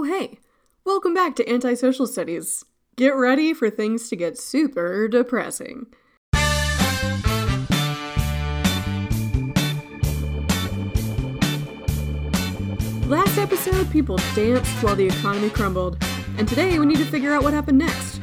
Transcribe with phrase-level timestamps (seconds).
[0.00, 0.38] Oh, hey,
[0.84, 2.64] welcome back to Antisocial Studies.
[2.94, 5.86] Get ready for things to get super depressing.
[13.08, 16.00] Last episode, people danced while the economy crumbled,
[16.38, 18.18] and today we need to figure out what happened next.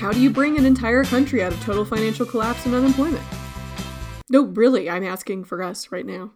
[0.00, 3.22] How do you bring an entire country out of total financial collapse and unemployment?
[4.28, 6.32] No, really, I'm asking for us right now.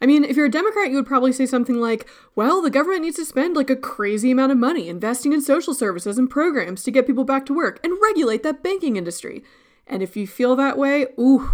[0.00, 3.02] I mean, if you're a Democrat, you would probably say something like, well, the government
[3.02, 6.82] needs to spend like a crazy amount of money investing in social services and programs
[6.82, 9.42] to get people back to work and regulate that banking industry.
[9.86, 11.50] And if you feel that way, ooh,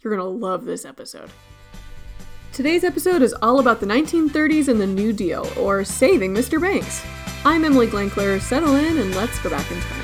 [0.00, 1.30] you're gonna love this episode.
[2.52, 6.60] Today's episode is all about the 1930s and the New Deal, or saving Mr.
[6.60, 7.04] Banks.
[7.44, 8.40] I'm Emily Glankler.
[8.40, 10.02] Settle in and let's go back in time.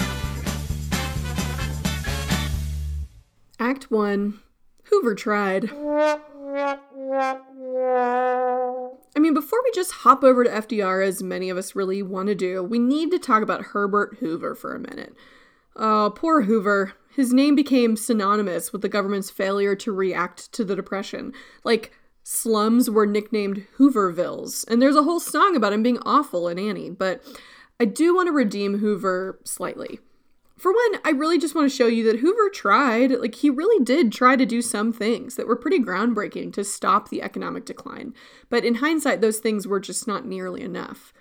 [3.58, 4.38] Act 1
[4.84, 5.70] Hoover tried.
[9.14, 12.28] I mean, before we just hop over to FDR, as many of us really want
[12.28, 15.14] to do, we need to talk about Herbert Hoover for a minute.
[15.76, 16.92] Oh, poor Hoover.
[17.14, 21.32] His name became synonymous with the government's failure to react to the Depression.
[21.62, 26.58] Like, slums were nicknamed Hoovervilles, and there's a whole song about him being awful in
[26.58, 27.22] Annie, but
[27.78, 30.00] I do want to redeem Hoover slightly.
[30.62, 33.84] For one, I really just want to show you that Hoover tried, like, he really
[33.84, 38.14] did try to do some things that were pretty groundbreaking to stop the economic decline.
[38.48, 41.12] But in hindsight, those things were just not nearly enough.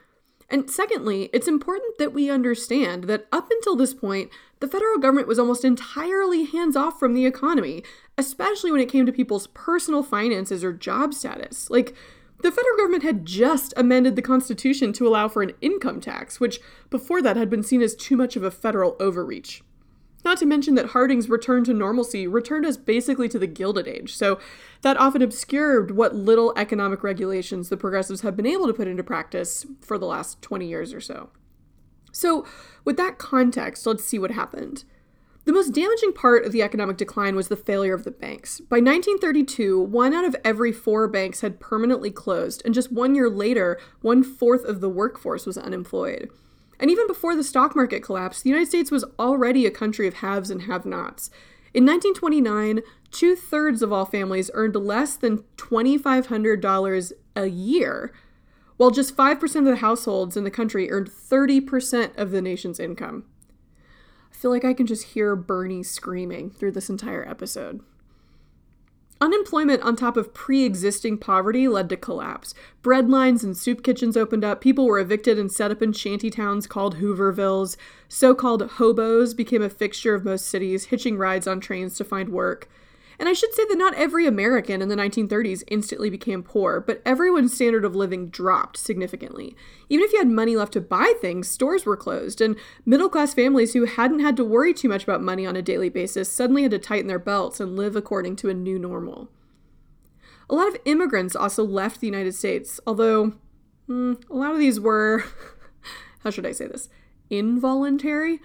[0.47, 5.27] And secondly, it's important that we understand that up until this point, the federal government
[5.27, 7.83] was almost entirely hands off from the economy,
[8.19, 11.67] especially when it came to people's personal finances or job status.
[11.67, 11.95] Like,
[12.43, 16.59] the federal government had just amended the Constitution to allow for an income tax, which
[16.89, 19.63] before that had been seen as too much of a federal overreach.
[20.23, 24.15] Not to mention that Harding's return to normalcy returned us basically to the Gilded Age,
[24.15, 24.39] so
[24.81, 29.03] that often obscured what little economic regulations the progressives have been able to put into
[29.03, 31.29] practice for the last 20 years or so.
[32.11, 32.45] So,
[32.83, 34.83] with that context, let's see what happened.
[35.43, 38.59] The most damaging part of the economic decline was the failure of the banks.
[38.59, 43.27] By 1932, one out of every four banks had permanently closed, and just one year
[43.27, 46.29] later, one fourth of the workforce was unemployed.
[46.79, 50.15] And even before the stock market collapsed, the United States was already a country of
[50.15, 51.31] haves and have nots.
[51.73, 58.13] In 1929, two thirds of all families earned less than $2,500 a year,
[58.77, 63.25] while just 5% of the households in the country earned 30% of the nation's income.
[64.41, 67.81] Feel like I can just hear Bernie screaming through this entire episode.
[69.21, 72.55] Unemployment on top of pre existing poverty led to collapse.
[72.81, 74.59] Bread lines and soup kitchens opened up.
[74.59, 77.77] People were evicted and set up in shanty towns called Hoovervilles.
[78.07, 82.29] So called hobos became a fixture of most cities, hitching rides on trains to find
[82.29, 82.67] work.
[83.21, 87.03] And I should say that not every American in the 1930s instantly became poor, but
[87.05, 89.55] everyone's standard of living dropped significantly.
[89.89, 93.35] Even if you had money left to buy things, stores were closed, and middle class
[93.35, 96.63] families who hadn't had to worry too much about money on a daily basis suddenly
[96.63, 99.29] had to tighten their belts and live according to a new normal.
[100.49, 103.33] A lot of immigrants also left the United States, although
[103.87, 105.25] mm, a lot of these were,
[106.23, 106.89] how should I say this,
[107.29, 108.39] involuntary.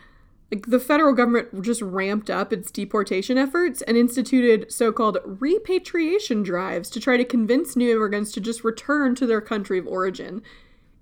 [0.51, 6.45] Like the federal government just ramped up its deportation efforts and instituted so called repatriation
[6.45, 10.43] drives to try to convince new immigrants to just return to their country of origin.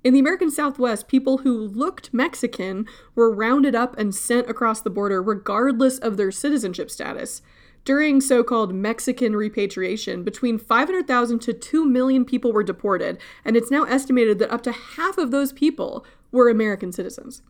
[0.02, 4.90] In the American Southwest, people who looked Mexican were rounded up and sent across the
[4.90, 7.42] border regardless of their citizenship status.
[7.84, 13.70] During so called Mexican repatriation, between 500,000 to 2 million people were deported, and it's
[13.70, 17.42] now estimated that up to half of those people were American citizens.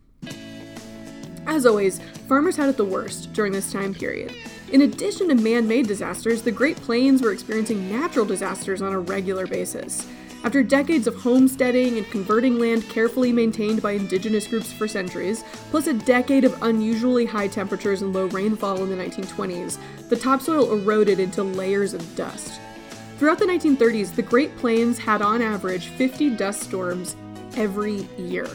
[1.46, 4.34] As always, farmers had it the worst during this time period.
[4.72, 8.98] In addition to man made disasters, the Great Plains were experiencing natural disasters on a
[8.98, 10.06] regular basis.
[10.42, 15.86] After decades of homesteading and converting land carefully maintained by indigenous groups for centuries, plus
[15.86, 19.78] a decade of unusually high temperatures and low rainfall in the 1920s,
[20.10, 22.60] the topsoil eroded into layers of dust.
[23.18, 27.16] Throughout the 1930s, the Great Plains had on average 50 dust storms
[27.56, 28.48] every year.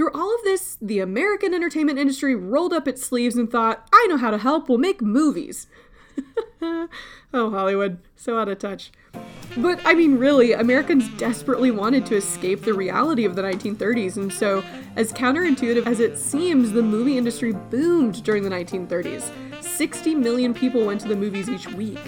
[0.00, 4.06] Through all of this, the American entertainment industry rolled up its sleeves and thought, I
[4.08, 5.66] know how to help, we'll make movies.
[6.62, 6.88] oh,
[7.34, 8.92] Hollywood, so out of touch.
[9.58, 14.32] But I mean, really, Americans desperately wanted to escape the reality of the 1930s, and
[14.32, 14.64] so,
[14.96, 19.30] as counterintuitive as it seems, the movie industry boomed during the 1930s.
[19.62, 22.00] 60 million people went to the movies each week.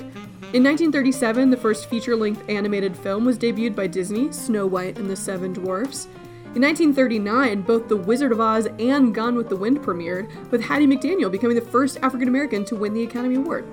[0.55, 5.11] In 1937, the first feature length animated film was debuted by Disney, Snow White and
[5.11, 6.09] the Seven Dwarfs.
[6.55, 10.87] In 1939, both The Wizard of Oz and Gone with the Wind premiered, with Hattie
[10.87, 13.65] McDaniel becoming the first African American to win the Academy Award.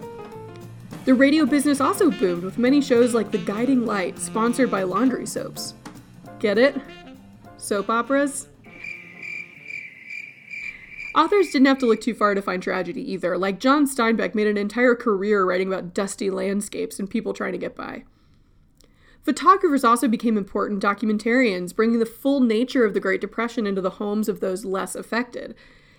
[1.04, 5.26] The radio business also boomed, with many shows like The Guiding Light, sponsored by laundry
[5.26, 5.74] soaps.
[6.40, 6.76] Get it?
[7.58, 8.48] soap operas.
[11.14, 13.38] Authors didn't have to look too far to find tragedy either.
[13.38, 17.58] Like John Steinbeck made an entire career writing about dusty landscapes and people trying to
[17.58, 18.04] get by.
[19.30, 23.92] Photographers also became important documentarians, bringing the full nature of the Great Depression into the
[23.92, 25.54] homes of those less affected.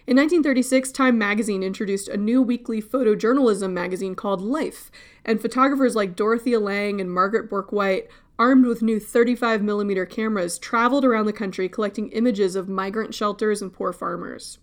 [0.04, 4.90] In 1936, Time magazine introduced a new weekly photojournalism magazine called Life,
[5.24, 11.26] and photographers like Dorothea Lange and Margaret Bourke-White, armed with new 35mm cameras, traveled around
[11.26, 14.58] the country collecting images of migrant shelters and poor farmers.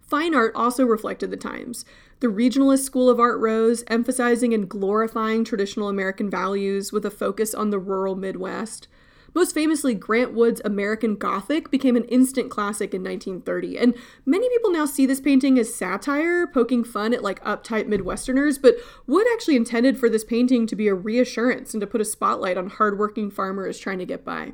[0.00, 1.84] Fine art also reflected the times.
[2.22, 7.52] The Regionalist School of Art rose, emphasizing and glorifying traditional American values with a focus
[7.52, 8.86] on the rural Midwest.
[9.34, 14.70] Most famously, Grant Wood's American Gothic became an instant classic in 1930, and many people
[14.70, 18.76] now see this painting as satire, poking fun at like uptight Midwesterners, but
[19.08, 22.56] Wood actually intended for this painting to be a reassurance and to put a spotlight
[22.56, 24.52] on hardworking farmers trying to get by.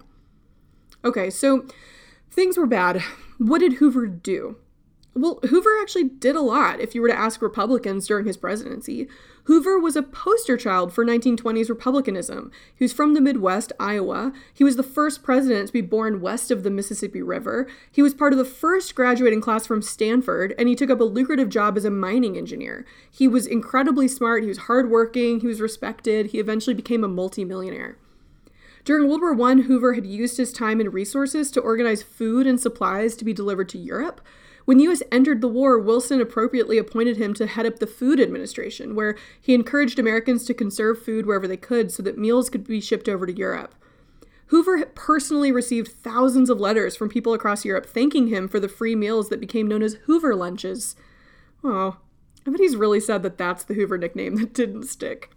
[1.05, 1.67] Okay, so
[2.31, 3.03] things were bad.
[3.37, 4.57] What did Hoover do?
[5.15, 9.09] Well, Hoover actually did a lot if you were to ask Republicans during his presidency.
[9.45, 12.53] Hoover was a poster child for 1920s Republicanism.
[12.75, 14.33] He was from the Midwest, Iowa.
[14.53, 17.67] He was the first president to be born west of the Mississippi River.
[17.91, 21.05] He was part of the first graduating class from Stanford, and he took up a
[21.05, 22.85] lucrative job as a mining engineer.
[23.11, 26.27] He was incredibly smart, he was hardworking, he was respected.
[26.27, 27.97] He eventually became a multimillionaire.
[28.85, 32.61] During World War I, Hoover had used his time and resources to organize food and
[32.61, 34.21] supplies to be delivered to Europe.
[34.69, 38.21] When the US entered the war, Wilson appropriately appointed him to head up the Food
[38.21, 42.67] Administration, where he encouraged Americans to conserve food wherever they could so that meals could
[42.67, 43.75] be shipped over to Europe.
[44.49, 48.95] Hoover personally received thousands of letters from people across Europe thanking him for the free
[48.95, 50.97] meals that became known as Hoover lunches.
[51.65, 51.97] Oh,
[52.47, 55.31] I bet he's really sad that that's the Hoover nickname that didn't stick.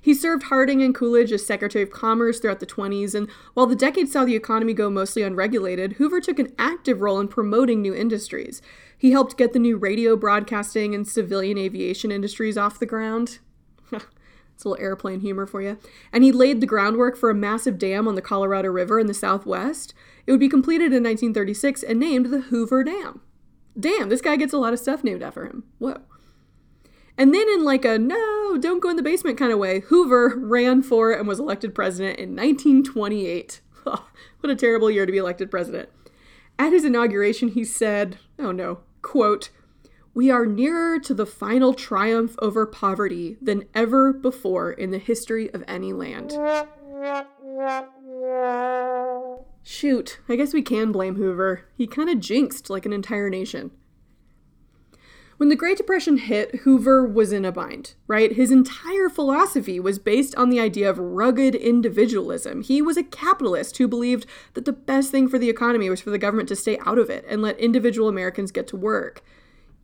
[0.00, 3.76] He served Harding and Coolidge as Secretary of Commerce throughout the 20s, and while the
[3.76, 7.94] decade saw the economy go mostly unregulated, Hoover took an active role in promoting new
[7.94, 8.62] industries.
[8.96, 13.38] He helped get the new radio broadcasting and civilian aviation industries off the ground.
[14.58, 15.78] It's a little airplane humor for you.
[16.12, 19.14] And he laid the groundwork for a massive dam on the Colorado River in the
[19.14, 19.94] southwest.
[20.26, 23.20] It would be completed in 1936 and named the Hoover Dam.
[23.78, 25.62] Damn, this guy gets a lot of stuff named after him.
[25.78, 26.00] Whoa.
[27.18, 30.34] And then, in like a no, don't go in the basement kind of way, Hoover
[30.36, 33.60] ran for and was elected president in 1928.
[33.82, 34.00] what
[34.44, 35.88] a terrible year to be elected president.
[36.60, 39.50] At his inauguration, he said, oh no, quote,
[40.14, 45.52] we are nearer to the final triumph over poverty than ever before in the history
[45.52, 46.32] of any land.
[49.64, 51.64] Shoot, I guess we can blame Hoover.
[51.76, 53.70] He kind of jinxed like an entire nation.
[55.38, 58.32] When the Great Depression hit, Hoover was in a bind, right?
[58.32, 62.62] His entire philosophy was based on the idea of rugged individualism.
[62.62, 66.10] He was a capitalist who believed that the best thing for the economy was for
[66.10, 69.22] the government to stay out of it and let individual Americans get to work.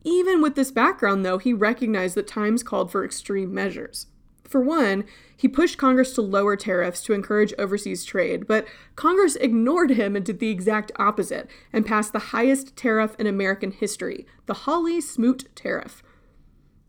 [0.03, 4.07] Even with this background, though, he recognized that times called for extreme measures.
[4.47, 5.05] For one,
[5.35, 8.65] he pushed Congress to lower tariffs to encourage overseas trade, but
[8.95, 13.71] Congress ignored him and did the exact opposite and passed the highest tariff in American
[13.71, 16.03] history, the Hawley Smoot Tariff.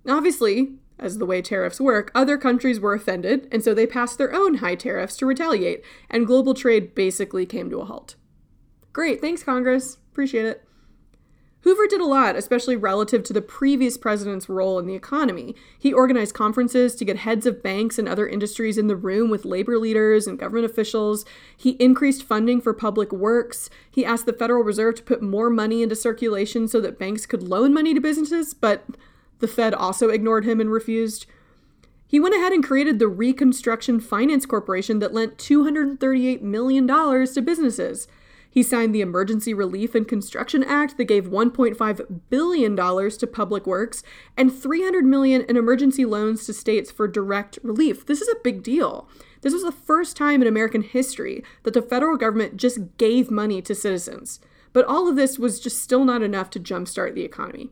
[0.09, 4.35] Obviously, as the way tariffs work, other countries were offended, and so they passed their
[4.35, 8.15] own high tariffs to retaliate, and global trade basically came to a halt.
[8.93, 9.99] Great, thanks, Congress.
[10.13, 10.66] Appreciate it.
[11.67, 15.57] Hoover did a lot, especially relative to the previous president's role in the economy.
[15.77, 19.45] He organized conferences to get heads of banks and other industries in the room with
[19.45, 21.25] labor leaders and government officials.
[21.57, 23.69] He increased funding for public works.
[23.91, 27.43] He asked the Federal Reserve to put more money into circulation so that banks could
[27.43, 28.85] loan money to businesses, but
[29.41, 31.27] the Fed also ignored him and refused.
[32.07, 38.07] He went ahead and created the Reconstruction Finance Corporation that lent $238 million to businesses.
[38.51, 44.03] He signed the Emergency Relief and Construction Act that gave $1.5 billion to public works
[44.37, 48.07] and 300 million in emergency loans to states for direct relief.
[48.07, 49.09] This is a big deal.
[49.43, 53.61] This was the first time in American history that the federal government just gave money
[53.63, 54.41] to citizens.
[54.73, 57.71] But all of this was just still not enough to jumpstart the economy.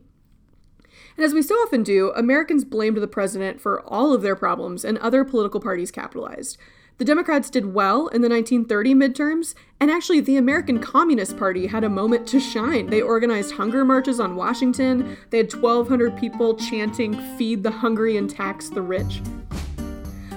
[1.17, 4.83] And as we so often do, Americans blamed the president for all of their problems,
[4.83, 6.57] and other political parties capitalized.
[6.97, 11.83] The Democrats did well in the 1930 midterms, and actually, the American Communist Party had
[11.83, 12.87] a moment to shine.
[12.87, 18.29] They organized hunger marches on Washington, they had 1,200 people chanting, Feed the hungry and
[18.29, 19.21] tax the rich.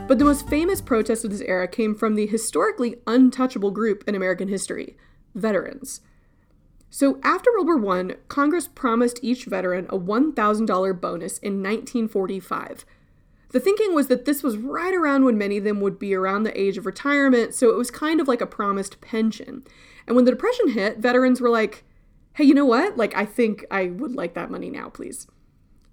[0.09, 4.17] But the most famous protest of this era came from the historically untouchable group in
[4.17, 4.97] American history
[5.37, 6.01] veterans.
[6.91, 12.85] So, after World War I, Congress promised each veteran a $1,000 bonus in 1945.
[13.51, 16.43] The thinking was that this was right around when many of them would be around
[16.43, 19.65] the age of retirement, so it was kind of like a promised pension.
[20.07, 21.85] And when the Depression hit, veterans were like,
[22.35, 22.97] hey, you know what?
[22.97, 25.27] Like, I think I would like that money now, please.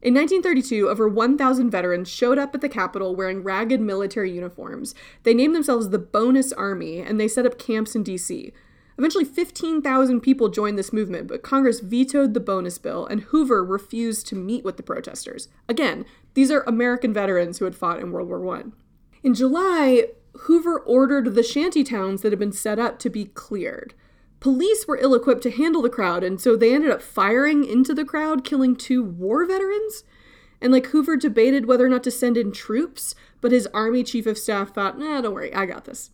[0.01, 4.93] In 1932, over 1,000 veterans showed up at the Capitol wearing ragged military uniforms.
[5.23, 8.53] They named themselves the Bonus Army and they set up camps in D.C.
[8.97, 14.25] Eventually, 15,000 people joined this movement, but Congress vetoed the bonus bill and Hoover refused
[14.27, 15.49] to meet with the protesters.
[15.67, 18.63] Again, these are American veterans who had fought in World War I.
[19.21, 20.07] In July,
[20.41, 23.93] Hoover ordered the shanty towns that had been set up to be cleared.
[24.39, 27.93] Police were ill equipped to handle the crowd, and so they ended up firing into
[27.93, 30.03] the crowd, killing two war veterans.
[30.61, 34.25] And like Hoover debated whether or not to send in troops, but his army chief
[34.25, 36.11] of staff thought, nah, don't worry, I got this.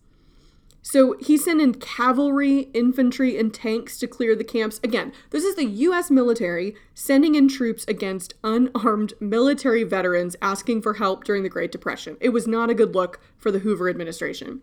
[0.81, 4.79] So he sent in cavalry, infantry, and tanks to clear the camps.
[4.83, 10.95] Again, this is the US military sending in troops against unarmed military veterans asking for
[10.95, 12.17] help during the Great Depression.
[12.19, 14.61] It was not a good look for the Hoover administration.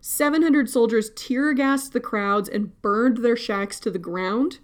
[0.00, 4.58] 700 soldiers tear gassed the crowds and burned their shacks to the ground.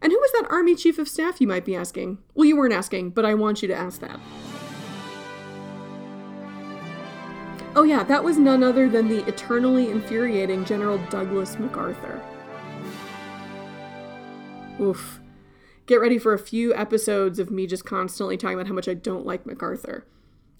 [0.00, 2.18] And who was that army chief of staff, you might be asking?
[2.34, 4.18] Well, you weren't asking, but I want you to ask that.
[7.76, 12.22] Oh, yeah, that was none other than the eternally infuriating General Douglas MacArthur.
[14.80, 15.20] Oof.
[15.84, 18.94] Get ready for a few episodes of me just constantly talking about how much I
[18.94, 20.06] don't like MacArthur.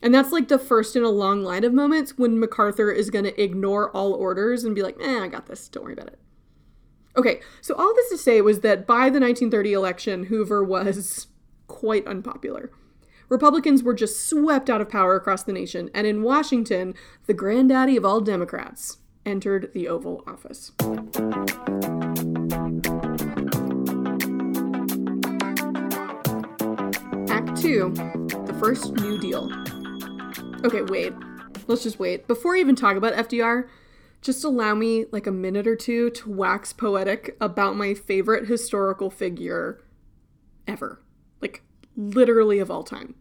[0.02, 3.24] And that's like the first in a long line of moments when MacArthur is going
[3.24, 5.70] to ignore all orders and be like, eh, I got this.
[5.70, 6.18] Don't worry about it.
[7.16, 11.28] Okay, so all this to say was that by the 1930 election, Hoover was
[11.66, 12.70] quite unpopular.
[13.28, 16.94] Republicans were just swept out of power across the nation, and in Washington,
[17.26, 20.72] the granddaddy of all Democrats entered the Oval Office.
[27.28, 27.92] Act 2
[28.46, 29.50] The First New Deal.
[30.64, 31.12] Okay, wait.
[31.66, 32.28] Let's just wait.
[32.28, 33.68] Before I even talk about FDR,
[34.22, 39.10] just allow me like a minute or two to wax poetic about my favorite historical
[39.10, 39.82] figure
[40.68, 41.02] ever.
[41.40, 41.62] Like,
[41.96, 43.14] literally of all time.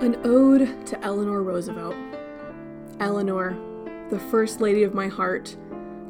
[0.00, 1.94] An Ode to Eleanor Roosevelt.
[3.00, 3.56] Eleanor,
[4.10, 5.56] the First Lady of my heart,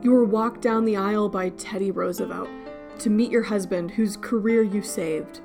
[0.02, 2.49] you were walked down the aisle by Teddy Roosevelt
[3.00, 5.40] to meet your husband, whose career you saved.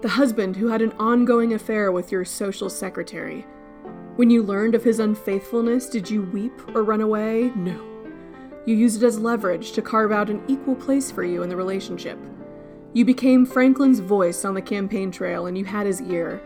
[0.00, 3.46] The husband who had an ongoing affair with your social secretary.
[4.16, 7.50] When you learned of his unfaithfulness, did you weep or run away?
[7.56, 7.82] No.
[8.66, 11.56] You used it as leverage to carve out an equal place for you in the
[11.56, 12.18] relationship.
[12.92, 16.42] You became Franklin's voice on the campaign trail and you had his ear.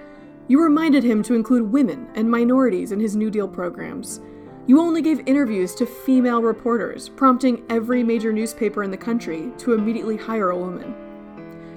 [0.46, 4.20] You reminded him to include women and minorities in his New Deal programs.
[4.68, 9.72] You only gave interviews to female reporters, prompting every major newspaper in the country to
[9.72, 10.94] immediately hire a woman.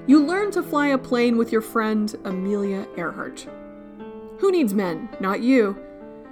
[0.06, 3.48] You learned to fly a plane with your friend Amelia Earhart.
[4.40, 5.10] Who needs men?
[5.20, 5.78] Not you.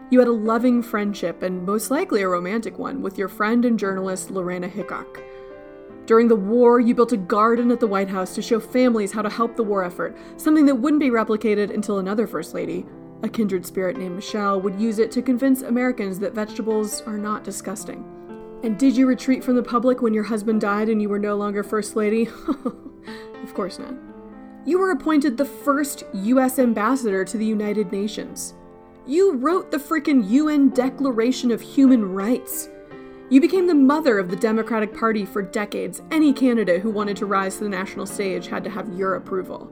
[0.09, 3.77] You had a loving friendship, and most likely a romantic one, with your friend and
[3.77, 5.21] journalist Lorena Hickok.
[6.05, 9.21] During the war, you built a garden at the White House to show families how
[9.23, 12.85] to help the war effort, something that wouldn't be replicated until another First Lady,
[13.23, 17.43] a kindred spirit named Michelle, would use it to convince Americans that vegetables are not
[17.43, 18.05] disgusting.
[18.63, 21.35] And did you retreat from the public when your husband died and you were no
[21.35, 22.29] longer First Lady?
[23.43, 23.93] of course not
[24.67, 28.53] you were appointed the first US ambassador to the United Nations.
[29.07, 32.67] You wrote the frickin' UN Declaration of Human Rights.
[33.29, 36.01] You became the mother of the Democratic Party for decades.
[36.11, 39.71] Any candidate who wanted to rise to the national stage had to have your approval.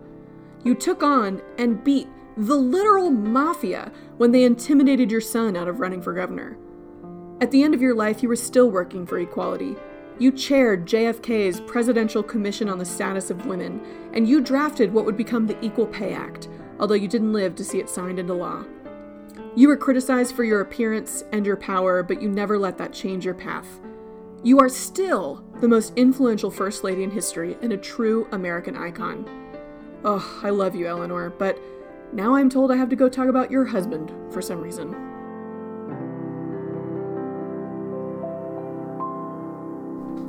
[0.64, 5.82] You took on and beat the literal mafia when they intimidated your son out of
[5.82, 6.58] running for governor.
[7.42, 9.76] At the end of your life, you were still working for equality.
[10.18, 13.82] You chaired JFK's Presidential Commission on the Status of Women,
[14.14, 16.48] and you drafted what would become the Equal Pay Act,
[16.80, 18.64] although you didn't live to see it signed into law.
[19.58, 23.26] You were criticized for your appearance and your power, but you never let that change
[23.26, 23.68] your path.
[24.42, 29.26] You are still the most influential First Lady in history and a true American icon.
[30.06, 31.60] Oh, I love you, Eleanor, but
[32.14, 35.15] now I'm told I have to go talk about your husband for some reason.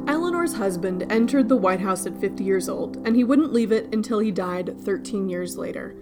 [0.07, 3.93] Eleanor's husband entered the White House at 50 years old, and he wouldn't leave it
[3.93, 5.97] until he died 13 years later.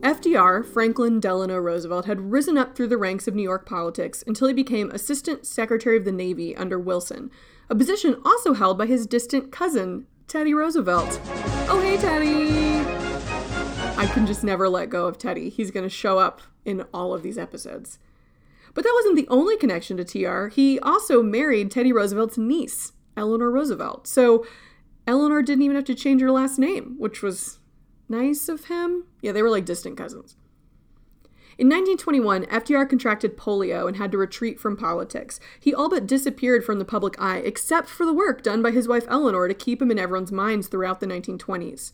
[0.00, 4.48] FDR, Franklin Delano Roosevelt, had risen up through the ranks of New York politics until
[4.48, 7.30] he became Assistant Secretary of the Navy under Wilson,
[7.70, 11.20] a position also held by his distant cousin, Teddy Roosevelt.
[11.68, 12.84] Oh, hey, Teddy!
[13.96, 15.48] I can just never let go of Teddy.
[15.48, 17.98] He's going to show up in all of these episodes.
[18.74, 20.48] But that wasn't the only connection to TR.
[20.48, 24.06] He also married Teddy Roosevelt's niece, Eleanor Roosevelt.
[24.06, 24.46] So
[25.06, 27.58] Eleanor didn't even have to change her last name, which was
[28.08, 29.06] nice of him.
[29.20, 30.36] Yeah, they were like distant cousins.
[31.58, 35.38] In 1921, FDR contracted polio and had to retreat from politics.
[35.60, 38.88] He all but disappeared from the public eye, except for the work done by his
[38.88, 41.92] wife Eleanor to keep him in everyone's minds throughout the 1920s.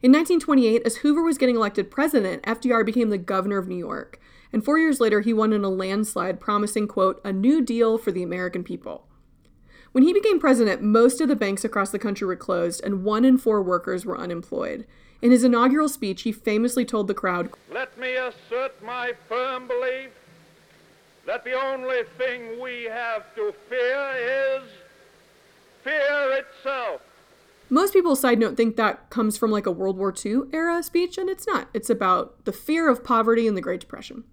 [0.00, 4.20] In 1928, as Hoover was getting elected president, FDR became the governor of New York.
[4.52, 8.12] And four years later, he won in a landslide promising, quote, a new deal for
[8.12, 9.07] the American people.
[9.92, 13.24] When he became president, most of the banks across the country were closed, and one
[13.24, 14.86] in four workers were unemployed.
[15.20, 20.10] In his inaugural speech, he famously told the crowd Let me assert my firm belief
[21.26, 24.62] that the only thing we have to fear is
[25.82, 27.02] fear itself.
[27.70, 31.18] Most people, side note, think that comes from like a World War II era speech,
[31.18, 31.68] and it's not.
[31.74, 34.24] It's about the fear of poverty and the Great Depression.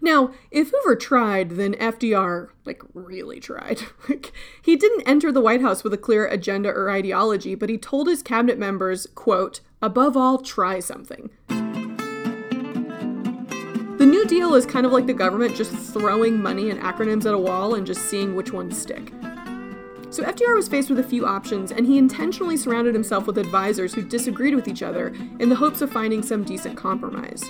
[0.00, 3.82] Now, if Hoover tried, then FDR, like, really tried.
[4.62, 8.08] he didn't enter the White House with a clear agenda or ideology, but he told
[8.08, 11.30] his cabinet members, quote, above all, try something.
[13.98, 17.34] The New Deal is kind of like the government just throwing money and acronyms at
[17.34, 19.12] a wall and just seeing which ones stick.
[20.12, 23.94] So FDR was faced with a few options, and he intentionally surrounded himself with advisors
[23.94, 27.42] who disagreed with each other in the hopes of finding some decent compromise.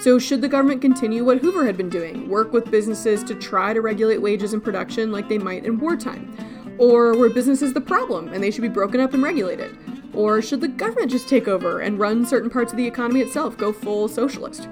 [0.00, 3.72] So, should the government continue what Hoover had been doing, work with businesses to try
[3.72, 6.30] to regulate wages and production like they might in wartime?
[6.78, 9.78] Or were businesses the problem and they should be broken up and regulated?
[10.12, 13.56] Or should the government just take over and run certain parts of the economy itself,
[13.56, 14.68] go full socialist?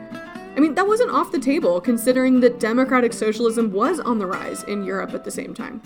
[0.54, 4.64] I mean, that wasn't off the table considering that democratic socialism was on the rise
[4.64, 5.80] in Europe at the same time.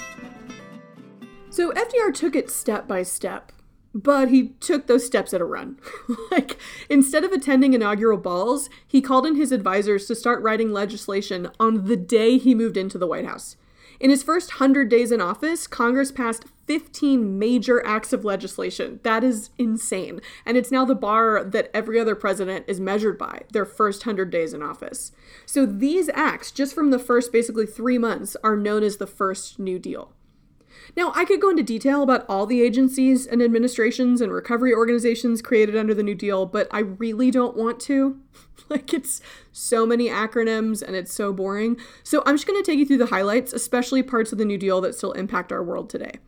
[1.51, 3.53] So FDR took it step by step,
[3.97, 5.79] but he took those steps at a run.
[6.31, 6.59] like,
[6.91, 11.85] instead of attending inaugural balls, he called in his advisors to start writing legislation on
[11.85, 13.57] the day he moved into the White House.
[13.99, 19.01] In his first 100 days in office, Congress passed 15 major acts of legislation.
[19.03, 20.21] That is insane.
[20.45, 24.29] And it's now the bar that every other president is measured by, their first 100
[24.31, 25.13] days in office.
[25.47, 29.59] So these acts, just from the first basically three months, are known as the first
[29.59, 30.13] New Deal.
[30.97, 35.43] Now, I could go into detail about all the agencies and administrations and recovery organizations
[35.43, 38.21] created under the New Deal, but I really don't want to.
[38.69, 39.21] like, it's
[39.53, 41.77] so many acronyms and it's so boring.
[42.03, 44.59] So, I'm just going to take you through the highlights, especially parts of the New
[44.59, 46.19] Deal that still impact our world today.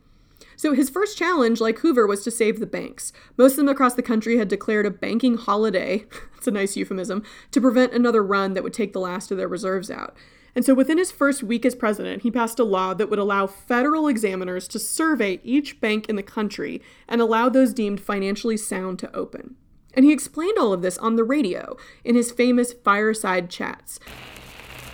[0.59, 3.13] So, his first challenge, like Hoover, was to save the banks.
[3.37, 6.05] Most of them across the country had declared a banking holiday,
[6.37, 9.47] it's a nice euphemism, to prevent another run that would take the last of their
[9.47, 10.17] reserves out.
[10.59, 13.47] And so within his first week as president, he passed a law that would allow
[13.47, 18.99] federal examiners to survey each bank in the country and allow those deemed financially sound
[18.99, 19.55] to open.
[19.93, 24.01] And he explained all of this on the radio in his famous fireside chats.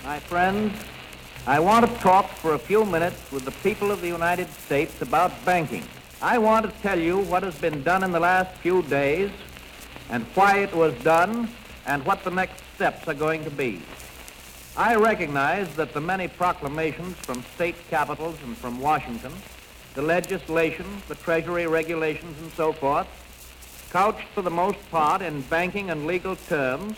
[0.04, 0.71] My friends,
[1.47, 5.01] I want to talk for a few minutes with the people of the United States
[5.01, 5.84] about banking.
[6.21, 9.32] I want to tell you what has been done in the last few days
[10.12, 11.49] and why it was done
[11.88, 13.82] and what the next steps are going to be.
[14.78, 19.32] I recognize that the many proclamations from state capitals and from Washington,
[19.94, 23.08] the legislation, the Treasury regulations, and so forth,
[23.90, 26.98] couched for the most part in banking and legal terms,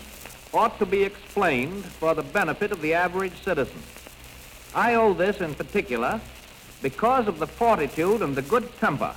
[0.56, 3.84] ought to be explained for the benefit of the average citizen.
[4.74, 6.20] I owe this in particular
[6.82, 9.14] because of the fortitude and the good temper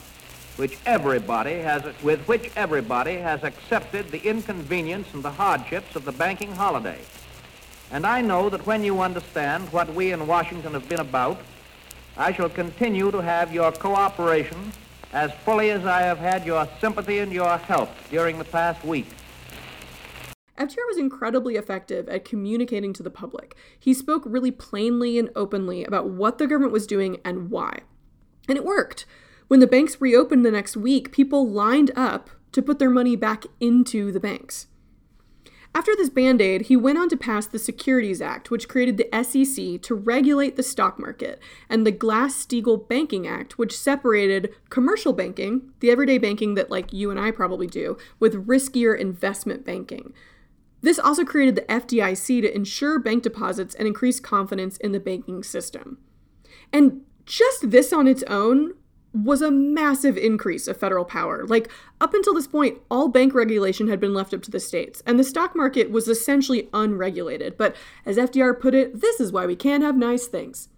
[0.57, 6.12] which everybody has, with which everybody has accepted the inconvenience and the hardships of the
[6.12, 6.99] banking holiday.
[7.92, 11.40] And I know that when you understand what we in Washington have been about,
[12.16, 14.72] I shall continue to have your cooperation
[15.12, 19.07] as fully as I have had your sympathy and your help during the past week.
[20.57, 23.57] FDR was incredibly effective at communicating to the public.
[23.79, 27.81] He spoke really plainly and openly about what the government was doing and why.
[28.46, 29.07] And it worked.
[29.48, 33.46] When the banks reopened the next week, people lined up to put their money back
[33.59, 34.66] into the banks.
[35.72, 39.22] After this band aid, he went on to pass the Securities Act, which created the
[39.22, 45.12] SEC to regulate the stock market, and the Glass Steagall Banking Act, which separated commercial
[45.12, 50.12] banking, the everyday banking that, like, you and I probably do, with riskier investment banking.
[50.83, 55.42] This also created the FDIC to ensure bank deposits and increase confidence in the banking
[55.42, 55.98] system.
[56.72, 58.74] And just this on its own
[59.12, 61.44] was a massive increase of federal power.
[61.46, 61.70] Like,
[62.01, 65.18] up until this point, all bank regulation had been left up to the states, and
[65.18, 67.57] the stock market was essentially unregulated.
[67.57, 67.75] But
[68.07, 70.68] as FDR put it, this is why we can't have nice things.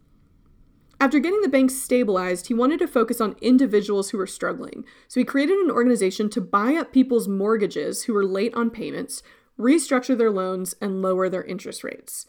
[0.98, 4.84] After getting the banks stabilized, he wanted to focus on individuals who were struggling.
[5.08, 9.22] So he created an organization to buy up people's mortgages who were late on payments,
[9.58, 12.26] restructure their loans, and lower their interest rates.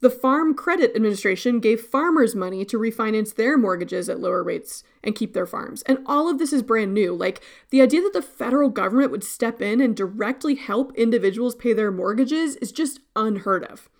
[0.00, 5.14] The Farm Credit Administration gave farmers money to refinance their mortgages at lower rates and
[5.14, 5.82] keep their farms.
[5.82, 7.14] And all of this is brand new.
[7.14, 11.74] Like the idea that the federal government would step in and directly help individuals pay
[11.74, 13.90] their mortgages is just unheard of.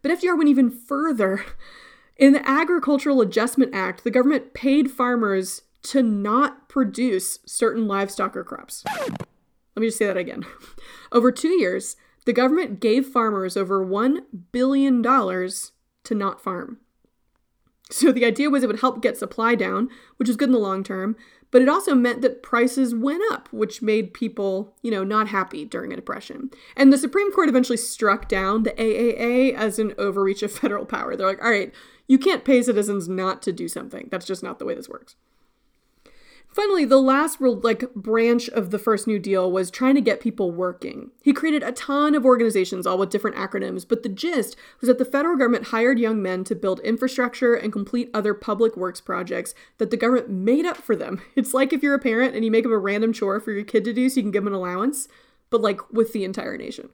[0.00, 1.44] But FDR went even further.
[2.16, 8.44] In the Agricultural Adjustment Act, the government paid farmers to not produce certain livestock or
[8.44, 8.84] crops.
[8.86, 10.44] Let me just say that again.
[11.12, 11.96] Over two years,
[12.30, 14.20] the government gave farmers over $1
[14.52, 16.78] billion to not farm.
[17.90, 20.58] So the idea was it would help get supply down, which is good in the
[20.60, 21.16] long term,
[21.50, 25.64] but it also meant that prices went up, which made people, you know, not happy
[25.64, 26.50] during a depression.
[26.76, 31.16] And the Supreme Court eventually struck down the AAA as an overreach of federal power.
[31.16, 31.74] They're like, all right,
[32.06, 34.06] you can't pay citizens not to do something.
[34.12, 35.16] That's just not the way this works.
[36.50, 40.20] Finally, the last real like branch of the first New Deal was trying to get
[40.20, 41.10] people working.
[41.22, 44.98] He created a ton of organizations, all with different acronyms, but the gist was that
[44.98, 49.54] the federal government hired young men to build infrastructure and complete other public works projects
[49.78, 51.22] that the government made up for them.
[51.40, 53.64] It's like if you're a parent and you make up a random chore for your
[53.64, 55.08] kid to do so you can give them an allowance,
[55.48, 56.90] but like with the entire nation.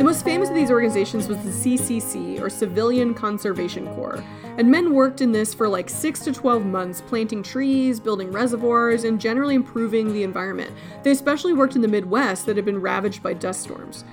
[0.00, 4.24] The most famous of these organizations was the CCC, or Civilian Conservation Corps,
[4.56, 9.04] and men worked in this for like 6 to 12 months, planting trees, building reservoirs,
[9.04, 10.74] and generally improving the environment.
[11.02, 14.06] They especially worked in the Midwest that had been ravaged by dust storms.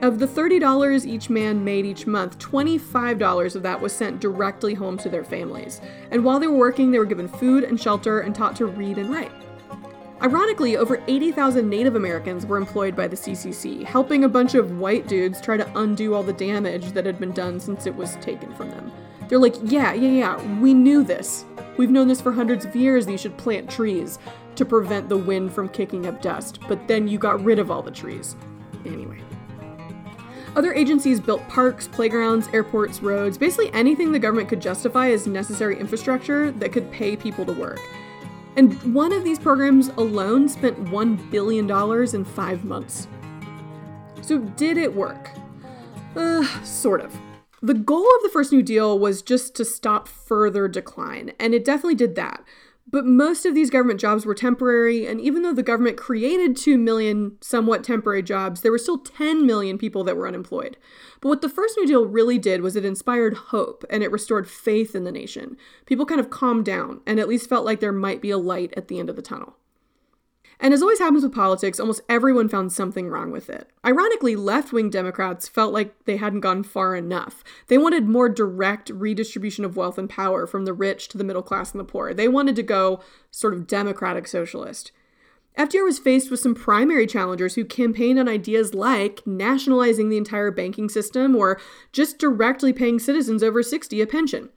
[0.00, 4.96] Of the $30 each man made each month, $25 of that was sent directly home
[4.96, 5.82] to their families.
[6.10, 8.96] And while they were working, they were given food and shelter and taught to read
[8.96, 9.45] and write.
[10.22, 15.06] Ironically, over 80,000 Native Americans were employed by the CCC, helping a bunch of white
[15.06, 18.54] dudes try to undo all the damage that had been done since it was taken
[18.54, 18.90] from them.
[19.28, 21.44] They're like, yeah, yeah, yeah, we knew this.
[21.76, 24.18] We've known this for hundreds of years that you should plant trees
[24.54, 27.82] to prevent the wind from kicking up dust, but then you got rid of all
[27.82, 28.36] the trees.
[28.86, 29.20] Anyway.
[30.54, 35.78] Other agencies built parks, playgrounds, airports, roads, basically anything the government could justify as necessary
[35.78, 37.80] infrastructure that could pay people to work.
[38.56, 41.70] And one of these programs alone spent $1 billion
[42.14, 43.06] in five months.
[44.22, 45.30] So, did it work?
[46.16, 47.16] Uh, sort of.
[47.62, 51.64] The goal of the first New Deal was just to stop further decline, and it
[51.64, 52.42] definitely did that.
[52.88, 56.78] But most of these government jobs were temporary, and even though the government created 2
[56.78, 60.76] million somewhat temporary jobs, there were still 10 million people that were unemployed.
[61.20, 64.48] But what the first New Deal really did was it inspired hope and it restored
[64.48, 65.56] faith in the nation.
[65.84, 68.72] People kind of calmed down and at least felt like there might be a light
[68.76, 69.56] at the end of the tunnel.
[70.58, 73.68] And as always happens with politics, almost everyone found something wrong with it.
[73.84, 77.44] Ironically, left wing Democrats felt like they hadn't gone far enough.
[77.68, 81.42] They wanted more direct redistribution of wealth and power from the rich to the middle
[81.42, 82.14] class and the poor.
[82.14, 84.92] They wanted to go sort of democratic socialist.
[85.58, 90.50] FDR was faced with some primary challengers who campaigned on ideas like nationalizing the entire
[90.50, 91.58] banking system or
[91.92, 94.50] just directly paying citizens over 60 a pension.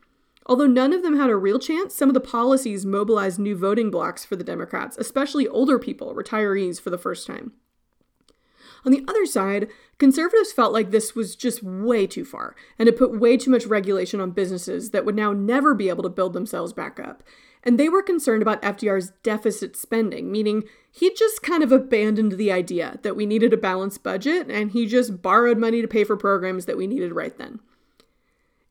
[0.50, 3.92] Although none of them had a real chance, some of the policies mobilized new voting
[3.92, 7.54] blocks for the Democrats, especially older people, retirees, for the first time.
[8.84, 9.68] On the other side,
[10.00, 13.68] conservatives felt like this was just way too far, and it put way too much
[13.68, 17.22] regulation on businesses that would now never be able to build themselves back up.
[17.64, 22.52] And they were concerned about FDR's deficit spending, meaning he just kind of abandoned the
[22.52, 26.18] idea that we needed a balanced budget and he just borrowed money to pay for
[26.18, 27.60] programs that we needed right then.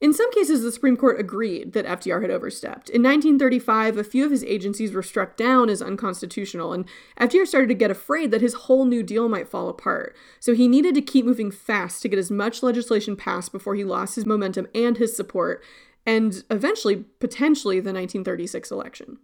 [0.01, 2.89] In some cases, the Supreme Court agreed that FDR had overstepped.
[2.89, 6.85] In 1935, a few of his agencies were struck down as unconstitutional, and
[7.21, 10.15] FDR started to get afraid that his whole New Deal might fall apart.
[10.39, 13.83] So he needed to keep moving fast to get as much legislation passed before he
[13.83, 15.65] lost his momentum and his support,
[16.07, 19.19] and eventually, potentially, the 1936 election.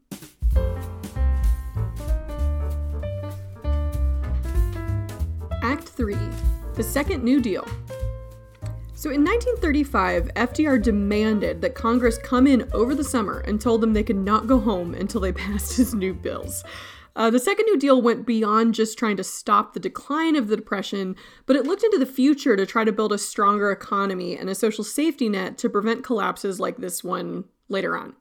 [5.63, 6.17] Act 3
[6.75, 7.65] The Second New Deal.
[9.05, 13.93] So in 1935, FDR demanded that Congress come in over the summer and told them
[13.93, 16.64] they could not go home until they passed his new bills.
[17.14, 20.57] Uh, the Second New Deal went beyond just trying to stop the decline of the
[20.57, 24.49] Depression, but it looked into the future to try to build a stronger economy and
[24.49, 28.14] a social safety net to prevent collapses like this one later on.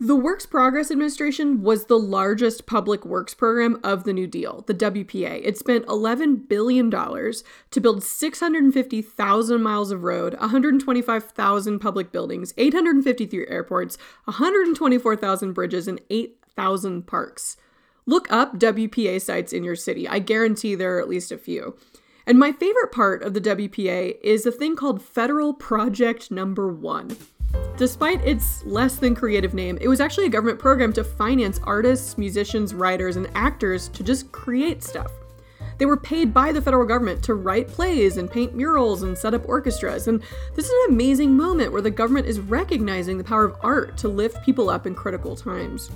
[0.00, 4.74] The Works Progress Administration was the largest public works program of the New Deal, the
[4.74, 5.40] WPA.
[5.42, 13.98] It spent $11 billion to build 650,000 miles of road, 125,000 public buildings, 853 airports,
[14.26, 17.56] 124,000 bridges, and 8,000 parks.
[18.06, 20.06] Look up WPA sites in your city.
[20.06, 21.76] I guarantee there are at least a few.
[22.24, 27.16] And my favorite part of the WPA is a thing called Federal Project Number One.
[27.76, 32.18] Despite its less than creative name, it was actually a government program to finance artists,
[32.18, 35.12] musicians, writers, and actors to just create stuff.
[35.78, 39.32] They were paid by the federal government to write plays and paint murals and set
[39.32, 40.08] up orchestras.
[40.08, 40.20] And
[40.56, 44.08] this is an amazing moment where the government is recognizing the power of art to
[44.08, 45.90] lift people up in critical times.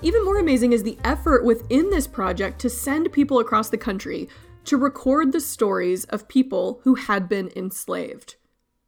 [0.00, 4.28] Even more amazing is the effort within this project to send people across the country
[4.64, 8.36] to record the stories of people who had been enslaved.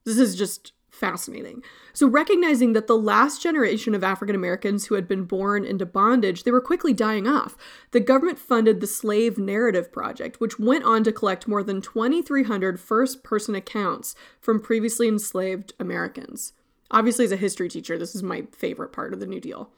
[0.04, 1.62] This is just fascinating.
[1.92, 6.42] So recognizing that the last generation of African Americans who had been born into bondage,
[6.42, 7.56] they were quickly dying off.
[7.92, 12.80] The government funded the Slave Narrative Project, which went on to collect more than 2300
[12.80, 16.52] first-person accounts from previously enslaved Americans.
[16.90, 19.70] Obviously as a history teacher, this is my favorite part of the New Deal.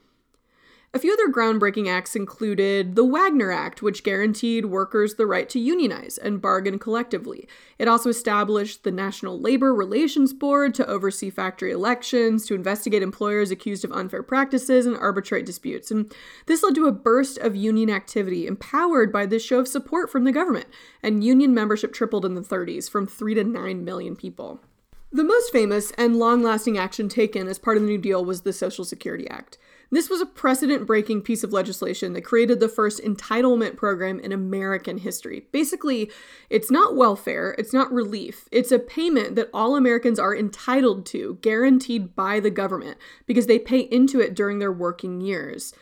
[0.94, 5.58] A few other groundbreaking acts included the Wagner Act, which guaranteed workers the right to
[5.58, 7.46] unionize and bargain collectively.
[7.78, 13.50] It also established the National Labor Relations Board to oversee factory elections, to investigate employers
[13.50, 15.90] accused of unfair practices, and arbitrate disputes.
[15.90, 16.10] And
[16.46, 20.24] this led to a burst of union activity empowered by this show of support from
[20.24, 20.68] the government,
[21.02, 24.60] and union membership tripled in the 30s from 3 to 9 million people.
[25.12, 28.42] The most famous and long lasting action taken as part of the New Deal was
[28.42, 29.58] the Social Security Act.
[29.90, 34.32] This was a precedent breaking piece of legislation that created the first entitlement program in
[34.32, 35.46] American history.
[35.50, 36.10] Basically,
[36.50, 41.38] it's not welfare, it's not relief, it's a payment that all Americans are entitled to,
[41.40, 45.72] guaranteed by the government, because they pay into it during their working years.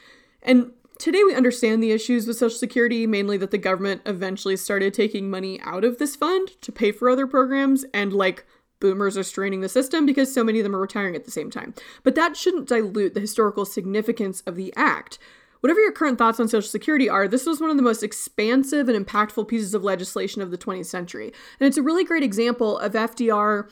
[0.43, 4.95] And Today, we understand the issues with Social Security, mainly that the government eventually started
[4.95, 8.47] taking money out of this fund to pay for other programs, and like
[8.81, 11.51] boomers are straining the system because so many of them are retiring at the same
[11.51, 11.75] time.
[12.03, 15.19] But that shouldn't dilute the historical significance of the act.
[15.61, 18.89] Whatever your current thoughts on Social Security are, this was one of the most expansive
[18.89, 21.33] and impactful pieces of legislation of the 20th century.
[21.59, 23.69] And it's a really great example of FDR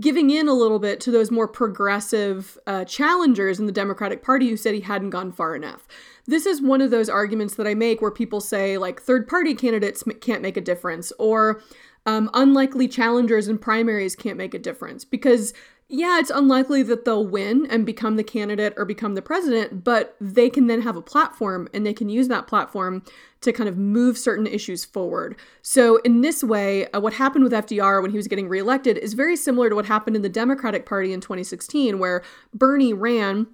[0.00, 4.48] giving in a little bit to those more progressive uh, challengers in the Democratic Party
[4.48, 5.86] who said he hadn't gone far enough.
[6.26, 9.54] This is one of those arguments that I make where people say, like, third party
[9.54, 11.62] candidates can't make a difference, or
[12.06, 15.52] um, unlikely challengers in primaries can't make a difference because
[15.88, 20.16] yeah, it's unlikely that they'll win and become the candidate or become the president, but
[20.20, 23.04] they can then have a platform and they can use that platform
[23.42, 25.36] to kind of move certain issues forward.
[25.62, 29.14] So, in this way, uh, what happened with FDR when he was getting reelected is
[29.14, 33.46] very similar to what happened in the Democratic Party in 2016, where Bernie ran.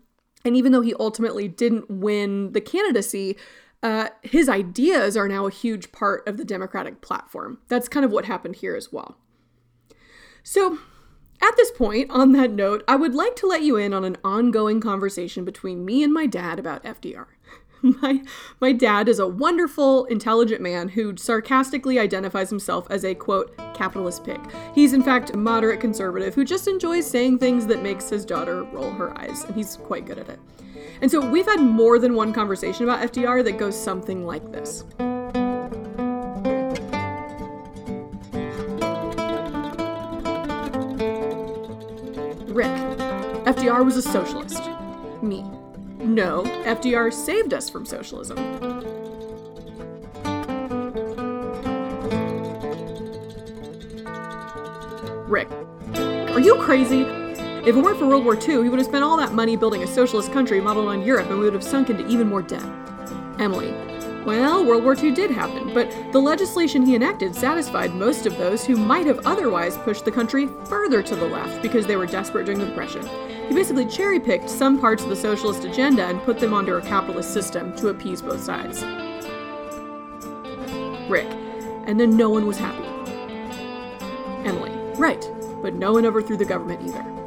[0.44, 3.36] And even though he ultimately didn't win the candidacy,
[3.82, 7.58] uh, his ideas are now a huge part of the Democratic platform.
[7.68, 9.16] That's kind of what happened here as well.
[10.42, 10.78] So,
[11.40, 14.16] at this point, on that note, I would like to let you in on an
[14.22, 17.26] ongoing conversation between me and my dad about FDR.
[18.00, 18.22] My,
[18.60, 24.22] my dad is a wonderful, intelligent man who sarcastically identifies himself as a quote, capitalist
[24.22, 24.40] pig.
[24.72, 28.62] He's in fact a moderate conservative who just enjoys saying things that makes his daughter
[28.62, 30.38] roll her eyes, and he's quite good at it.
[31.02, 34.84] And so we've had more than one conversation about FDR that goes something like this.
[42.52, 42.70] Rick,
[43.44, 44.62] FDR was a socialist.
[45.22, 45.44] Me.
[45.98, 48.38] No, FDR saved us from socialism.
[55.28, 55.50] Rick,
[56.30, 57.21] are you crazy?
[57.64, 59.84] If it weren't for World War II, he would have spent all that money building
[59.84, 62.64] a socialist country modeled on Europe and we would have sunk into even more debt.
[63.38, 63.72] Emily.
[64.24, 68.64] Well, World War II did happen, but the legislation he enacted satisfied most of those
[68.64, 72.46] who might have otherwise pushed the country further to the left because they were desperate
[72.46, 73.06] during the Depression.
[73.46, 76.80] He basically cherry picked some parts of the socialist agenda and put them onto a
[76.80, 78.82] capitalist system to appease both sides.
[81.08, 81.30] Rick.
[81.86, 82.88] And then no one was happy.
[84.48, 84.72] Emily.
[84.98, 85.30] Right,
[85.62, 87.21] but no one overthrew the government either.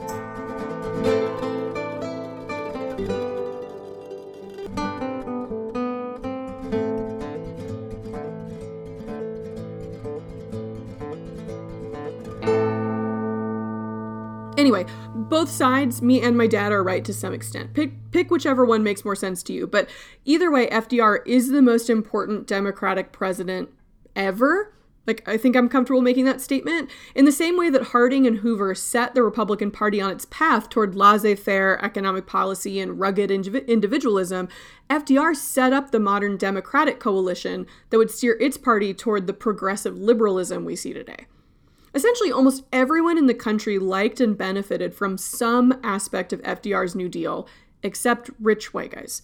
[14.57, 17.73] Anyway, both sides, me and my dad, are right to some extent.
[17.73, 19.67] Pick pick whichever one makes more sense to you.
[19.67, 19.89] But
[20.23, 23.69] either way, FDR is the most important Democratic president
[24.15, 24.74] ever.
[25.07, 26.89] Like, I think I'm comfortable making that statement.
[27.13, 30.69] In the same way that Harding and Hoover set the Republican Party on its path
[30.69, 34.49] toward laissez faire economic policy and rugged individualism,
[34.89, 39.97] FDR set up the modern Democratic coalition that would steer its party toward the progressive
[39.97, 41.27] liberalism we see today.
[41.93, 47.07] Essentially, almost everyone in the country liked and benefited from some aspect of FDR's New
[47.07, 47.47] Deal,
[47.83, 49.21] except rich white guys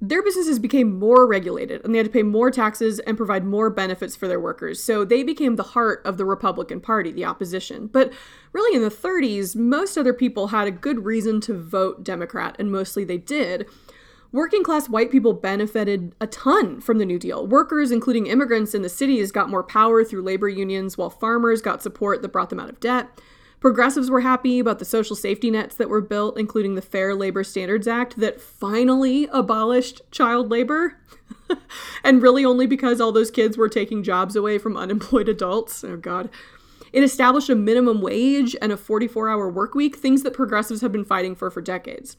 [0.00, 3.68] their businesses became more regulated and they had to pay more taxes and provide more
[3.68, 4.82] benefits for their workers.
[4.82, 7.86] So they became the heart of the Republican Party, the opposition.
[7.86, 8.12] But
[8.52, 12.72] really, in the 30s, most other people had a good reason to vote Democrat, and
[12.72, 13.66] mostly they did.
[14.32, 17.46] Working class white people benefited a ton from the New Deal.
[17.46, 21.82] Workers, including immigrants in the cities, got more power through labor unions, while farmers got
[21.82, 23.08] support that brought them out of debt.
[23.60, 27.44] Progressives were happy about the social safety nets that were built, including the Fair Labor
[27.44, 30.96] Standards Act that finally abolished child labor.
[32.04, 35.84] and really only because all those kids were taking jobs away from unemployed adults.
[35.84, 36.30] Oh, God.
[36.92, 40.90] It established a minimum wage and a 44 hour work week, things that progressives have
[40.90, 42.16] been fighting for for decades.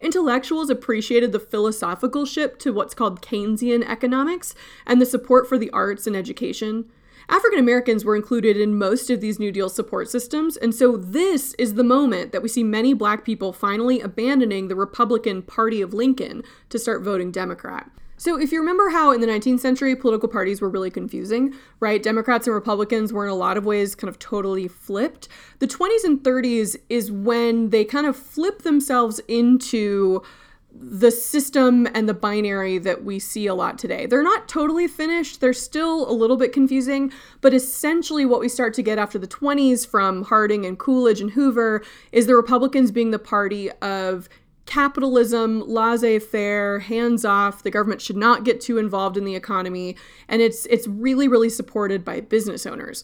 [0.00, 4.54] Intellectuals appreciated the philosophical shift to what's called Keynesian economics
[4.86, 6.90] and the support for the arts and education.
[7.30, 11.54] African Americans were included in most of these New Deal support systems, and so this
[11.54, 15.94] is the moment that we see many black people finally abandoning the Republican Party of
[15.94, 17.88] Lincoln to start voting Democrat.
[18.16, 22.02] So, if you remember how in the 19th century political parties were really confusing, right?
[22.02, 25.28] Democrats and Republicans were in a lot of ways kind of totally flipped.
[25.60, 30.22] The 20s and 30s is when they kind of flip themselves into
[30.72, 34.06] the system and the binary that we see a lot today.
[34.06, 38.74] They're not totally finished, they're still a little bit confusing, but essentially what we start
[38.74, 43.10] to get after the 20s from Harding and Coolidge and Hoover is the Republicans being
[43.10, 44.28] the party of
[44.66, 47.64] capitalism, laissez-faire, hands off.
[47.64, 49.96] The government should not get too involved in the economy,
[50.28, 53.02] and it's it's really really supported by business owners.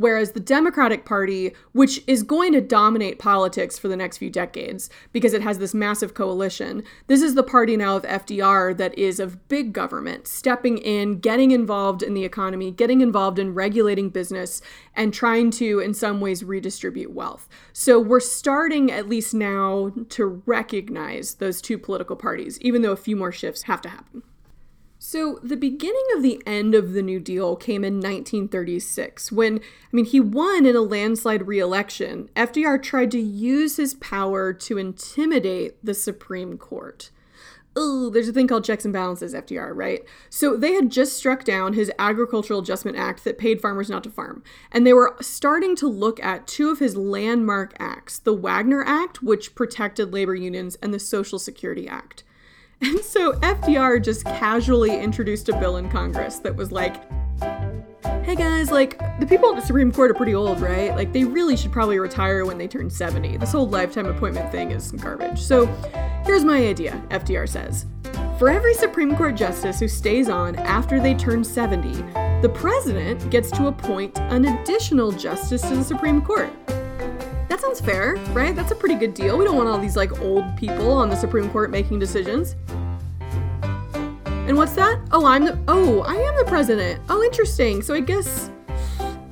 [0.00, 4.88] Whereas the Democratic Party, which is going to dominate politics for the next few decades
[5.12, 9.20] because it has this massive coalition, this is the party now of FDR that is
[9.20, 14.62] of big government, stepping in, getting involved in the economy, getting involved in regulating business,
[14.94, 17.46] and trying to, in some ways, redistribute wealth.
[17.74, 22.96] So we're starting, at least now, to recognize those two political parties, even though a
[22.96, 24.22] few more shifts have to happen.
[25.12, 29.60] So, the beginning of the end of the New Deal came in 1936 when, I
[29.90, 32.30] mean, he won in a landslide re election.
[32.36, 37.10] FDR tried to use his power to intimidate the Supreme Court.
[37.74, 40.04] Oh, there's a thing called checks and balances, FDR, right?
[40.28, 44.10] So they had just struck down his Agricultural Adjustment Act that paid farmers not to
[44.10, 44.44] farm.
[44.70, 49.24] And they were starting to look at two of his landmark acts the Wagner Act,
[49.24, 52.22] which protected labor unions, and the Social Security Act.
[52.82, 56.96] And so FDR just casually introduced a bill in Congress that was like,
[58.24, 60.94] hey guys, like, the people at the Supreme Court are pretty old, right?
[60.94, 63.36] Like, they really should probably retire when they turn 70.
[63.36, 65.40] This whole lifetime appointment thing is garbage.
[65.40, 65.66] So,
[66.24, 67.86] here's my idea, FDR says.
[68.38, 71.92] For every Supreme Court justice who stays on after they turn 70,
[72.40, 76.50] the president gets to appoint an additional justice to the Supreme Court.
[77.50, 78.54] That sounds fair, right?
[78.54, 79.36] That's a pretty good deal.
[79.36, 82.54] We don't want all these like old people on the Supreme Court making decisions.
[84.24, 85.00] And what's that?
[85.10, 87.00] Oh, I'm the Oh, I am the president.
[87.08, 87.82] Oh, interesting.
[87.82, 88.50] So I guess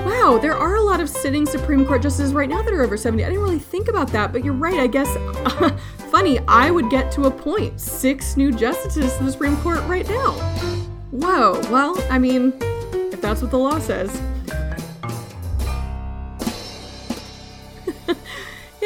[0.00, 2.96] Wow, there are a lot of sitting Supreme Court justices right now that are over
[2.96, 3.24] 70.
[3.24, 4.80] I didn't really think about that, but you're right.
[4.80, 5.08] I guess
[6.10, 10.32] funny, I would get to appoint six new justices to the Supreme Court right now.
[11.12, 11.60] Whoa.
[11.70, 12.52] Well, I mean,
[12.92, 14.10] if that's what the law says.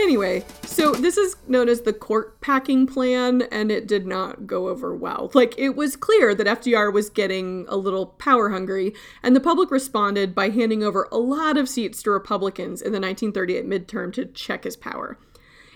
[0.02, 4.68] Anyway, so this is known as the court packing plan, and it did not go
[4.68, 5.30] over well.
[5.32, 9.70] Like, it was clear that FDR was getting a little power hungry, and the public
[9.70, 14.26] responded by handing over a lot of seats to Republicans in the 1938 midterm to
[14.26, 15.18] check his power.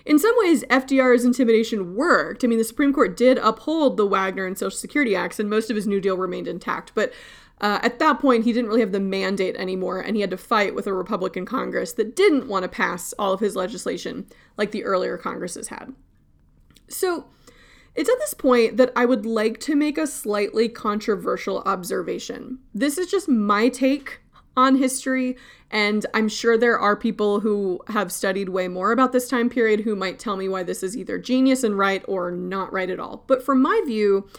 [0.05, 2.43] In some ways, FDR's intimidation worked.
[2.43, 5.69] I mean, the Supreme Court did uphold the Wagner and Social Security Acts, and most
[5.69, 6.91] of his New Deal remained intact.
[6.95, 7.13] But
[7.59, 10.37] uh, at that point, he didn't really have the mandate anymore, and he had to
[10.37, 14.71] fight with a Republican Congress that didn't want to pass all of his legislation like
[14.71, 15.93] the earlier Congresses had.
[16.87, 17.25] So,
[17.95, 22.59] it's at this point that I would like to make a slightly controversial observation.
[22.71, 24.21] This is just my take
[24.55, 25.35] on history,
[25.71, 29.79] and I'm sure there are people who have studied way more about this time period
[29.79, 32.99] who might tell me why this is either genius and right or not right at
[32.99, 33.23] all.
[33.25, 34.29] But from my view,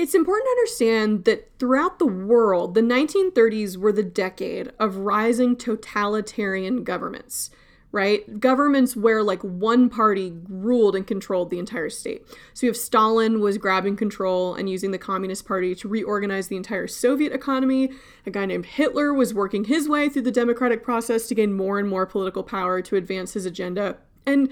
[0.00, 5.54] it's important to understand that throughout the world, the 1930s were the decade of rising
[5.54, 7.50] totalitarian governments,
[7.92, 8.40] right?
[8.40, 12.26] Governments where like one party ruled and controlled the entire state.
[12.54, 16.56] So you have Stalin was grabbing control and using the Communist Party to reorganize the
[16.56, 17.90] entire Soviet economy.
[18.24, 21.78] A guy named Hitler was working his way through the democratic process to gain more
[21.78, 23.98] and more political power to advance his agenda.
[24.24, 24.48] And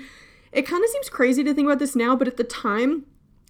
[0.52, 3.06] it kind of seems crazy to think about this now, but at the time,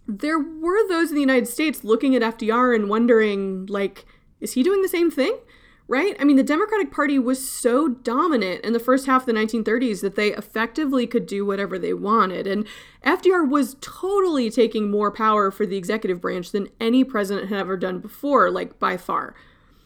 [0.09, 4.07] there were those in the United States looking at FDR and wondering, like,
[4.41, 5.39] is he doing the same thing?
[5.87, 6.17] Right?
[6.21, 10.03] I mean, the Democratic Party was so dominant in the first half of the 1930s
[10.03, 12.47] that they effectively could do whatever they wanted.
[12.47, 12.67] And
[13.07, 17.77] FDR was totally taking more power for the executive branch than any president had ever
[17.79, 19.35] done before, like by far.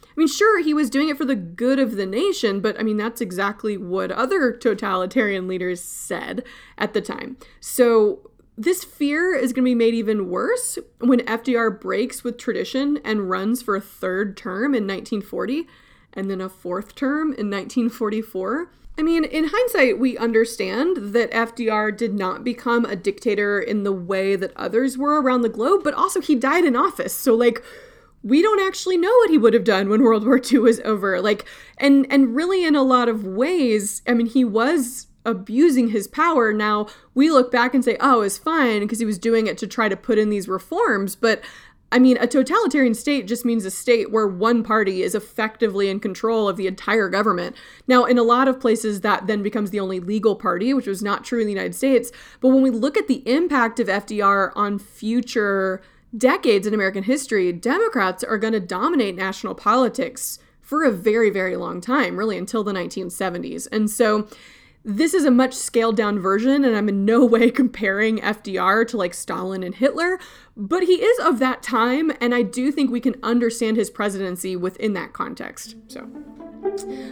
[0.04, 2.82] I mean, sure, he was doing it for the good of the nation, but I
[2.82, 6.44] mean, that's exactly what other totalitarian leaders said
[6.76, 7.38] at the time.
[7.60, 12.98] So This fear is going to be made even worse when FDR breaks with tradition
[13.04, 15.66] and runs for a third term in 1940
[16.12, 18.70] and then a fourth term in 1944.
[18.98, 23.92] I mean, in hindsight, we understand that FDR did not become a dictator in the
[23.92, 27.14] way that others were around the globe, but also he died in office.
[27.14, 27.62] So, like,
[28.22, 31.22] we don't actually know what he would have done when World War II was over.
[31.22, 31.46] Like,
[31.78, 36.52] and and really, in a lot of ways, I mean, he was abusing his power.
[36.52, 39.66] Now we look back and say, oh, it's fine because he was doing it to
[39.66, 41.14] try to put in these reforms.
[41.14, 41.42] But
[41.92, 46.00] I mean, a totalitarian state just means a state where one party is effectively in
[46.00, 47.54] control of the entire government.
[47.86, 51.02] Now, in a lot of places, that then becomes the only legal party, which was
[51.02, 52.10] not true in the United States.
[52.40, 55.82] But when we look at the impact of FDR on future
[56.16, 61.56] decades in American history, Democrats are going to dominate national politics for a very, very
[61.56, 63.68] long time, really until the 1970s.
[63.70, 64.28] And so
[64.84, 68.96] this is a much scaled down version, and I'm in no way comparing FDR to
[68.96, 70.18] like Stalin and Hitler,
[70.56, 74.56] but he is of that time, and I do think we can understand his presidency
[74.56, 75.76] within that context.
[75.88, 76.08] So,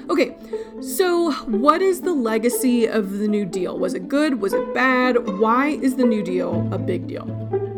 [0.09, 0.37] okay,
[0.81, 3.79] so what is the legacy of the New Deal?
[3.79, 4.41] Was it good?
[4.41, 5.39] Was it bad?
[5.39, 7.70] Why is the New Deal a big deal?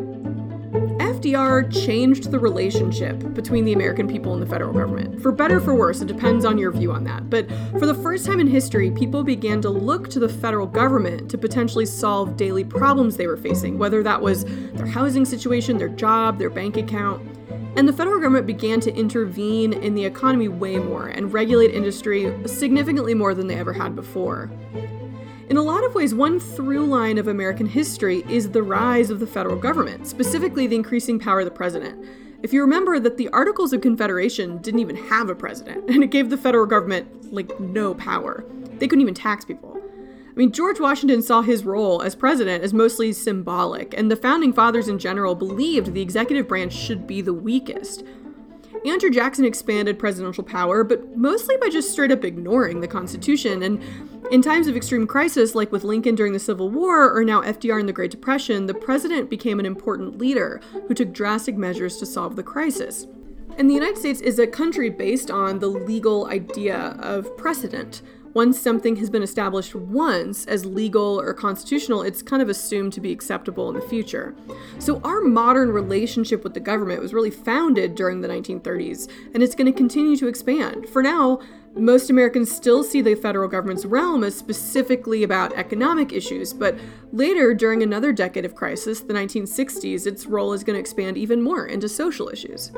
[0.72, 5.20] FDR changed the relationship between the American people and the federal government.
[5.20, 7.28] For better or for worse, it depends on your view on that.
[7.28, 7.46] But
[7.78, 11.36] for the first time in history, people began to look to the federal government to
[11.36, 16.38] potentially solve daily problems they were facing, whether that was their housing situation, their job,
[16.38, 17.20] their bank account.
[17.76, 22.34] And the federal government began to intervene in the economy way more and regulate industry
[22.46, 24.50] significantly more than they ever had before.
[25.48, 29.18] In a lot of ways, one through line of American history is the rise of
[29.18, 32.04] the federal government, specifically the increasing power of the president.
[32.42, 36.10] If you remember that the Articles of Confederation didn't even have a president, and it
[36.10, 38.44] gave the federal government, like, no power.
[38.78, 39.80] They couldn't even tax people.
[40.32, 44.52] I mean, George Washington saw his role as president as mostly symbolic, and the founding
[44.52, 48.02] fathers in general believed the executive branch should be the weakest.
[48.84, 53.62] Andrew Jackson expanded presidential power, but mostly by just straight up ignoring the Constitution.
[53.62, 53.80] And
[54.30, 57.78] in times of extreme crisis, like with Lincoln during the Civil War or now FDR
[57.78, 62.06] in the Great Depression, the president became an important leader who took drastic measures to
[62.06, 63.06] solve the crisis.
[63.56, 68.02] And the United States is a country based on the legal idea of precedent
[68.34, 73.00] once something has been established once as legal or constitutional, it's kind of assumed to
[73.00, 74.34] be acceptable in the future.
[74.78, 79.54] So our modern relationship with the government was really founded during the 1930s, and it's
[79.54, 80.88] going to continue to expand.
[80.88, 81.40] For now,
[81.74, 86.78] most Americans still see the federal government's realm as specifically about economic issues, but
[87.12, 91.40] later, during another decade of crisis, the 1960s, its role is going to expand even
[91.42, 92.72] more into social issues.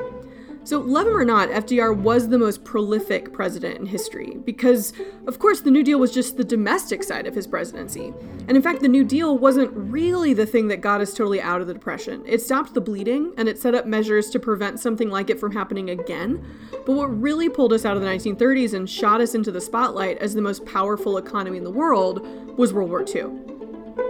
[0.65, 4.93] So, love him or not, FDR was the most prolific president in history because,
[5.27, 8.15] of course, the New Deal was just the domestic side of his presidency.
[8.47, 11.61] And in fact, the New Deal wasn't really the thing that got us totally out
[11.61, 12.23] of the Depression.
[12.25, 15.51] It stopped the bleeding and it set up measures to prevent something like it from
[15.51, 16.43] happening again.
[16.71, 20.17] But what really pulled us out of the 1930s and shot us into the spotlight
[20.17, 22.25] as the most powerful economy in the world
[22.57, 23.54] was World War II.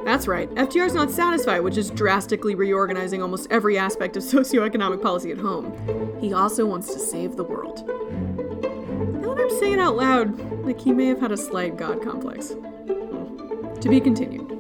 [0.06, 5.32] That's right, FDR's not satisfied with just drastically reorganizing almost every aspect of socioeconomic policy
[5.32, 6.18] at home.
[6.22, 7.88] He also wants to save the world.
[7.88, 12.50] Now that I'm saying out loud, like he may have had a slight god complex.
[12.50, 14.55] To be continued.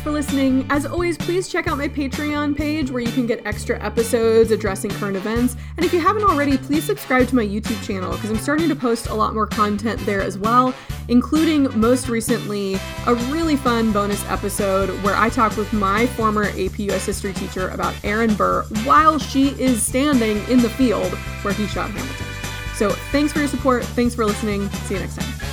[0.00, 0.66] Thanks for listening.
[0.70, 4.90] As always, please check out my Patreon page where you can get extra episodes addressing
[4.92, 5.56] current events.
[5.76, 8.74] And if you haven't already, please subscribe to my YouTube channel because I'm starting to
[8.74, 10.74] post a lot more content there as well,
[11.08, 12.76] including most recently
[13.06, 17.68] a really fun bonus episode where I talk with my former AP US history teacher
[17.68, 22.26] about Aaron Burr while she is standing in the field where he shot Hamilton.
[22.74, 23.84] So thanks for your support.
[23.84, 24.66] Thanks for listening.
[24.70, 25.49] See you next time.